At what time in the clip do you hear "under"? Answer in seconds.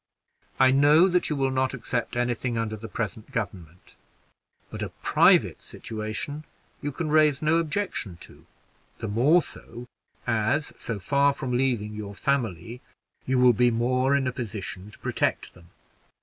2.57-2.75